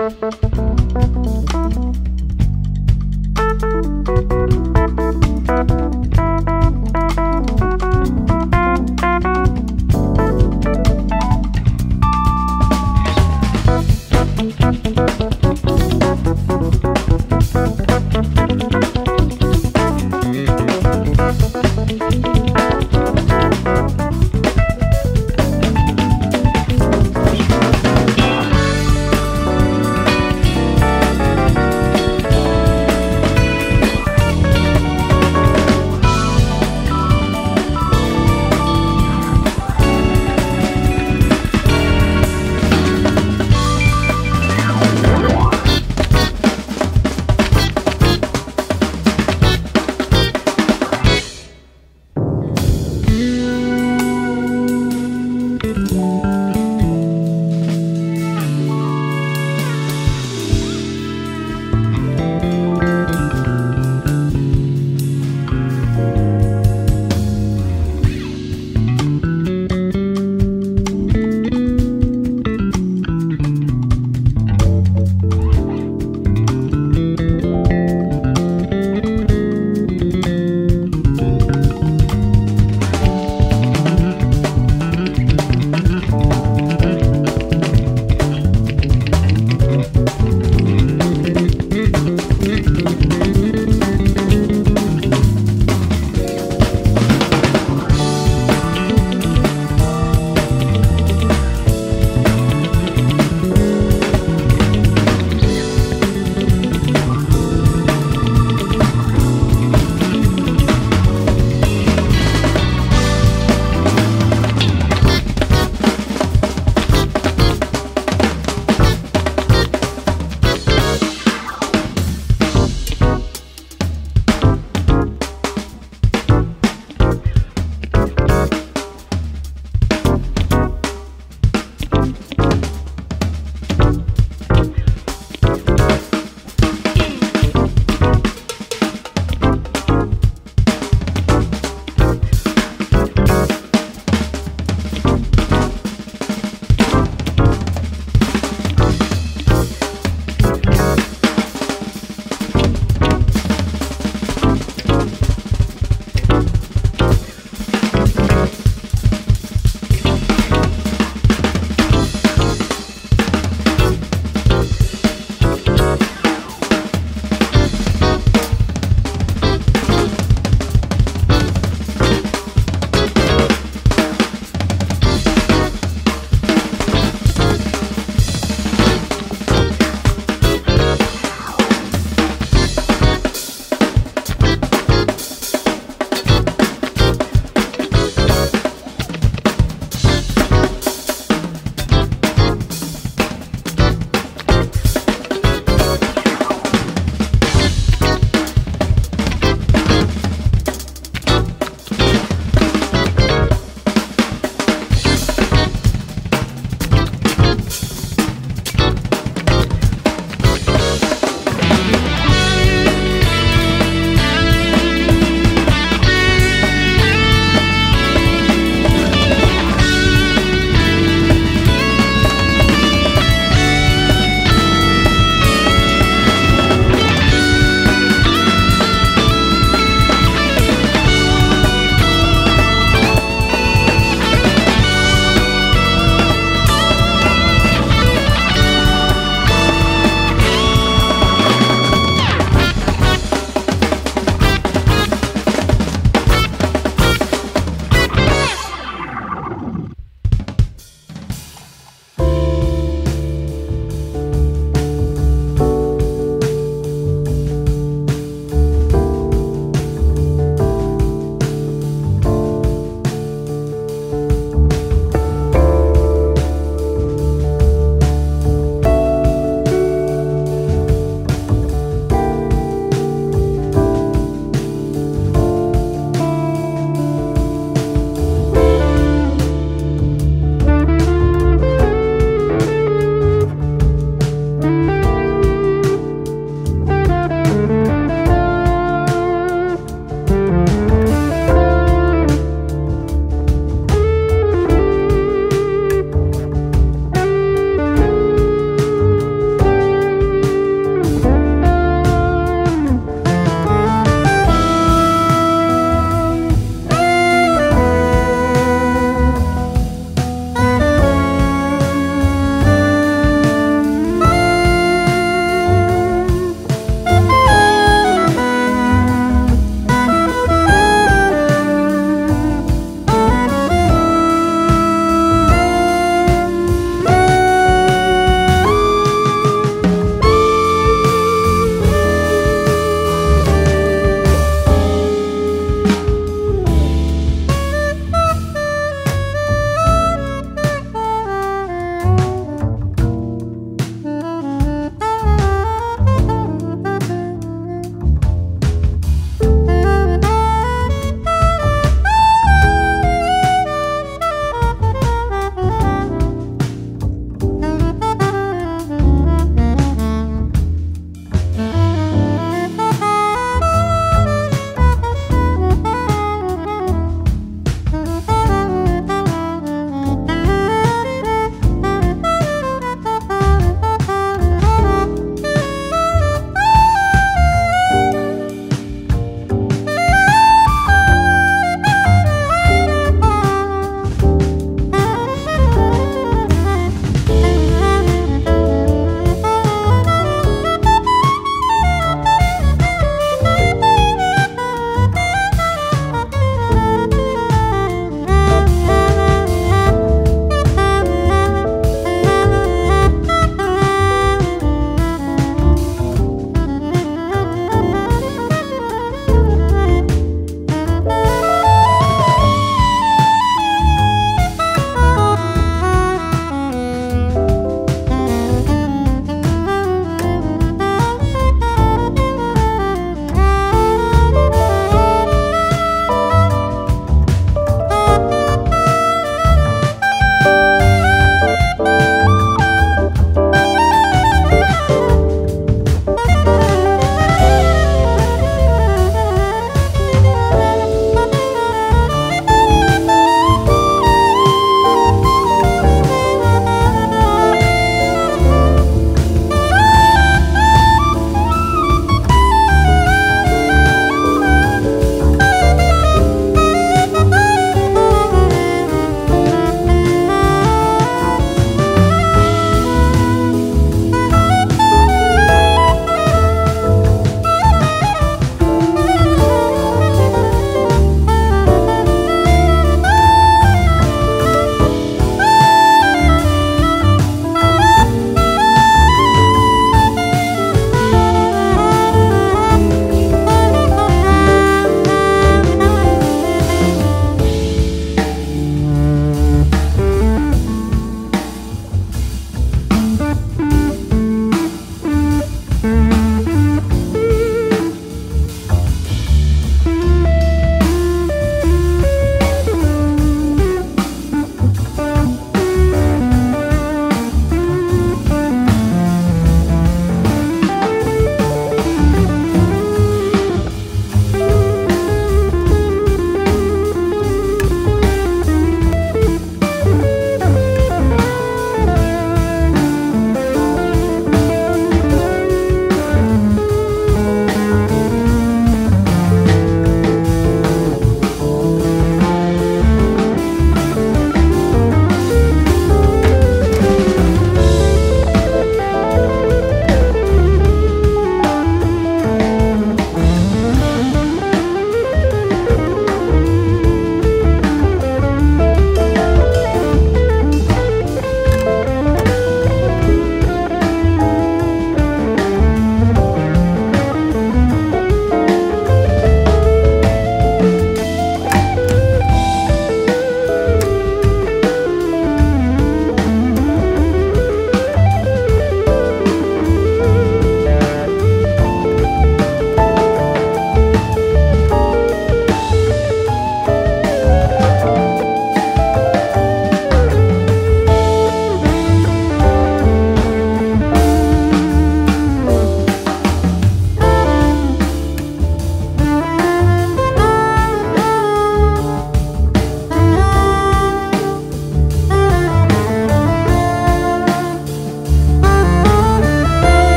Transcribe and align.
Música 0.00 0.79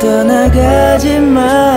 떠나가지 0.00 1.20
마. 1.20 1.69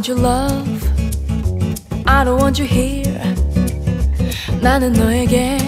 Want 0.00 0.08
your 0.08 0.18
love 0.18 0.82
I 2.06 2.24
don't 2.24 2.40
want 2.40 2.58
you 2.58 2.66
here 2.66 3.20
나는 4.62 4.94
너에게 4.94 5.58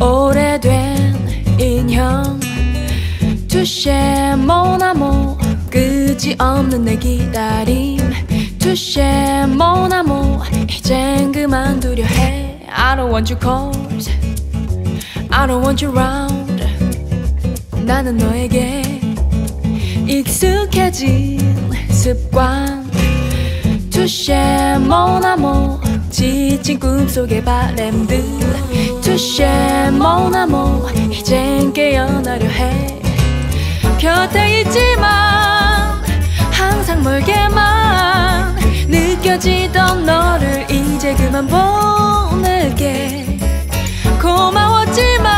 오래된 0.00 1.60
인형 1.60 2.40
투쉐 3.46 4.34
모나모 4.36 5.38
끝이 5.70 6.34
없는 6.38 6.84
내 6.84 6.96
기다림 6.96 7.98
투쉐 8.58 9.46
모나모 9.46 10.40
이젠 10.68 11.30
그만두려 11.30 12.04
해 12.04 12.66
I 12.68 12.96
don't 12.96 13.12
want 13.12 13.32
you 13.32 13.38
cold 13.40 14.10
I 15.30 15.46
don't 15.46 15.62
want 15.62 15.84
you 15.84 15.96
round 15.96 16.64
나는 17.86 18.16
너에게 18.16 18.82
익숙해진 20.08 21.52
습관 22.02 22.71
투쉐 24.02 24.78
모나모 24.80 25.80
지친 26.10 26.80
꿈속의 26.80 27.44
바램들. 27.44 28.20
투쉐 29.00 29.92
모나모 29.92 30.88
이젠 31.12 31.72
깨어나려 31.72 32.44
해. 32.48 33.00
곁에 33.98 34.62
있지만 34.62 36.02
항상 36.50 37.04
멀게만 37.04 38.56
느껴지던 38.88 40.04
너를 40.04 40.66
이제 40.68 41.14
그만 41.14 41.46
보낼게. 41.46 43.38
고마웠지만 44.20 45.30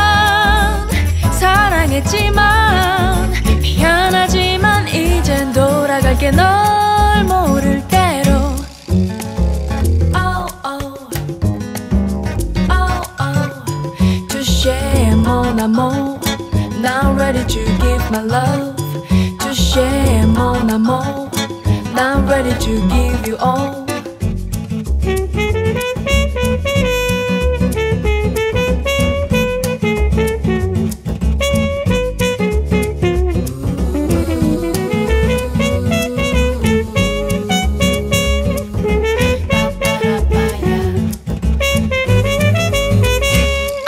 사랑했지만 1.33 3.31
미안하지만 3.61 4.87
이젠 4.87 5.53
돌아갈게 5.53 6.31
널 6.31 6.64
ready 17.35 17.53
to 17.53 17.65
give 17.79 18.11
my 18.11 18.21
love? 18.21 18.75
Touché 19.39 20.25
mon 20.27 20.69
amour 20.69 21.29
Now 21.93 22.21
ready 22.27 22.53
to 22.59 22.87
give 22.89 23.27
you 23.27 23.37
all. 23.37 23.85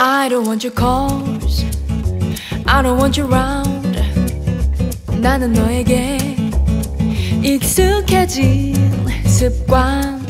I 0.00 0.28
don't 0.30 0.46
want 0.46 0.62
your 0.62 0.72
calls 0.72 1.27
I 2.70 2.82
don't 2.82 2.98
want 2.98 3.18
you 3.18 3.26
round. 3.26 3.98
나는 5.22 5.54
너에게 5.54 6.18
익숙해진 7.42 8.74
습관. 9.24 10.26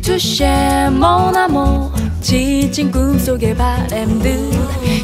투쉐 0.00 0.88
모나모 0.90 1.92
지친 2.22 2.90
꿈속의 2.90 3.56
바램들. 3.56 4.50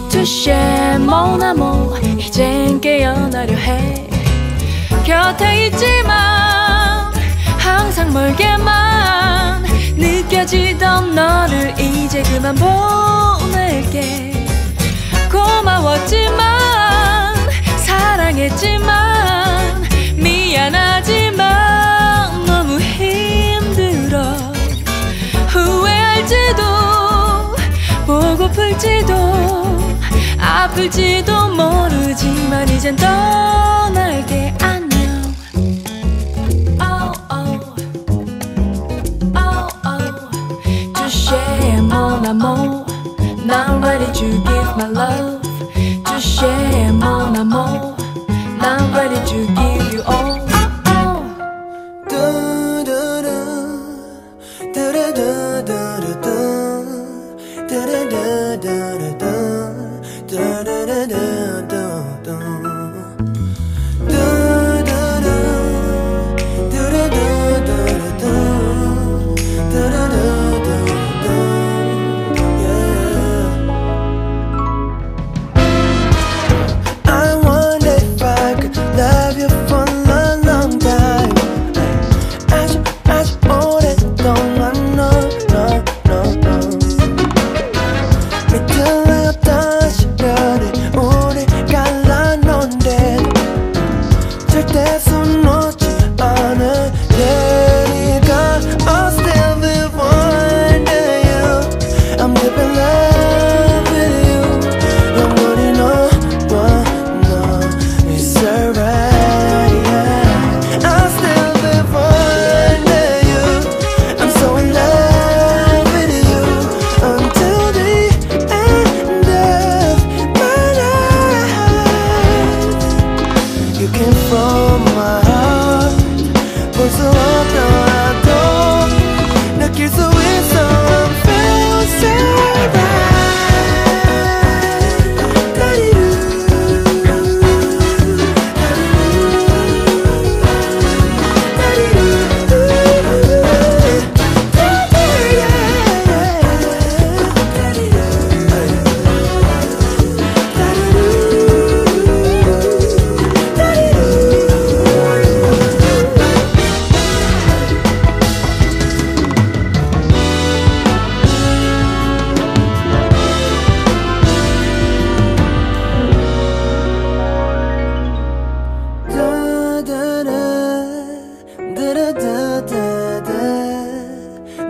투쉐 0.08 0.96
모나모 0.98 1.96
이젠 2.18 2.80
깨어나려 2.80 3.54
해. 3.54 4.08
곁에 5.04 5.66
있지만 5.66 7.12
항상 7.58 8.14
멀게만 8.14 9.62
느껴지던 9.94 11.14
너를 11.14 11.78
이제 11.78 12.22
그만 12.22 12.54
보낼게 12.54 14.29
고마웠지만 15.70 17.34
사랑했지만 17.78 19.84
미안하지만 20.16 21.46
너무 22.44 22.80
힘들어. 22.80 24.34
후회할지도 25.48 26.62
보고플지도 28.06 29.14
아플지도 30.40 31.50
모르지만 31.50 32.68
이젠 32.68 32.96
떠날게. 32.96 34.56
안녕. 34.60 35.32
Oh, 36.80 37.12
oh. 37.30 37.60
Oh, 39.36 39.68
share. 46.40 46.92
Now 46.92 48.76
I'm 48.78 48.94
ready 48.94 49.18
to 49.30 49.38
give 49.58 49.92
you 49.92 50.02
all. 50.06 50.38
Da 52.10 52.24
da 52.88 53.02
da 53.26 53.40
da 54.74 54.86
da 54.92 55.62
da 55.70 55.82
da 56.00 56.36
da 57.68 57.80
da 58.12 58.56
da 58.64 59.18
da 59.20 59.29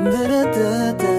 da 0.05 0.11
da 0.29 0.45
da 0.53 0.93
da 0.99 1.10